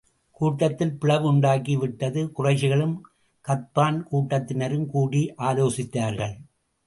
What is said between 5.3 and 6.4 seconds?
ஆலோசித்தார்கள்.